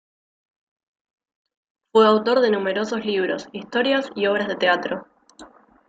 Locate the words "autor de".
2.07-2.49